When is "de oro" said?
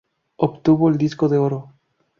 1.29-1.69